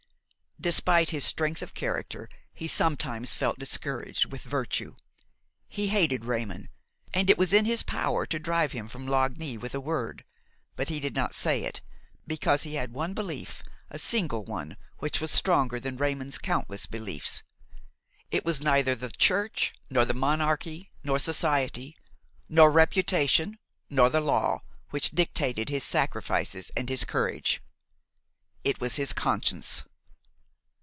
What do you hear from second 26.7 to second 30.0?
and his courage–it was his conscience.